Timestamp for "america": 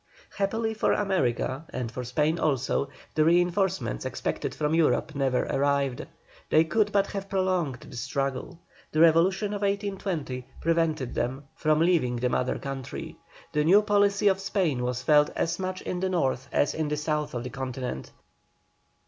0.93-1.63